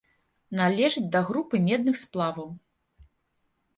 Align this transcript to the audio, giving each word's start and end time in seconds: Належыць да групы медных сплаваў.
Належыць 0.59 1.11
да 1.15 1.21
групы 1.29 1.55
медных 1.67 1.95
сплаваў. 2.05 2.49